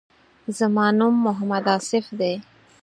زما 0.57 0.85
نوم 0.97 1.15
محمد 1.25 1.65
آصف 1.77 2.05
دی. 2.19 2.33